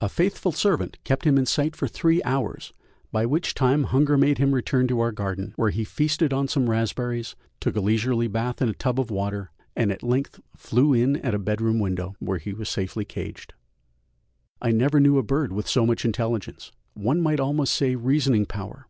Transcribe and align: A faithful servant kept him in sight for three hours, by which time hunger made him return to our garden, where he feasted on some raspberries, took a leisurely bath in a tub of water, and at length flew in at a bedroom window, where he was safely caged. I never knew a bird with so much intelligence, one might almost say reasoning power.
A 0.00 0.08
faithful 0.08 0.52
servant 0.52 0.96
kept 1.02 1.24
him 1.24 1.36
in 1.36 1.44
sight 1.44 1.74
for 1.74 1.88
three 1.88 2.22
hours, 2.22 2.72
by 3.10 3.26
which 3.26 3.52
time 3.52 3.82
hunger 3.82 4.16
made 4.16 4.38
him 4.38 4.54
return 4.54 4.86
to 4.86 5.00
our 5.00 5.10
garden, 5.10 5.54
where 5.56 5.70
he 5.70 5.82
feasted 5.82 6.32
on 6.32 6.46
some 6.46 6.70
raspberries, 6.70 7.34
took 7.58 7.74
a 7.74 7.80
leisurely 7.80 8.28
bath 8.28 8.62
in 8.62 8.68
a 8.68 8.72
tub 8.74 9.00
of 9.00 9.10
water, 9.10 9.50
and 9.74 9.90
at 9.90 10.04
length 10.04 10.38
flew 10.54 10.92
in 10.92 11.16
at 11.16 11.34
a 11.34 11.38
bedroom 11.40 11.80
window, 11.80 12.14
where 12.20 12.38
he 12.38 12.52
was 12.52 12.68
safely 12.68 13.04
caged. 13.04 13.54
I 14.62 14.70
never 14.70 15.00
knew 15.00 15.18
a 15.18 15.24
bird 15.24 15.52
with 15.52 15.66
so 15.66 15.84
much 15.84 16.04
intelligence, 16.04 16.70
one 16.94 17.20
might 17.20 17.40
almost 17.40 17.74
say 17.74 17.96
reasoning 17.96 18.46
power. 18.46 18.86